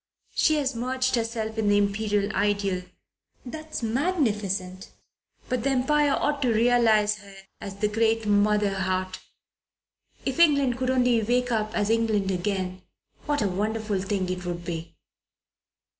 [0.33, 2.81] She has merged herself in the Imperial Ideal.
[3.45, 4.89] That's magnificent;
[5.47, 9.19] but the Empire ought to realize her as the great Motherheart.
[10.25, 12.81] If England could only wake up as England again,
[13.27, 14.95] what a wonderful thing it would be!"